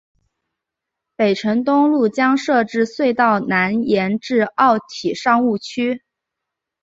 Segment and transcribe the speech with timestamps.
[1.15, 6.01] 北辰东路将设置隧道南延至奥体商务区。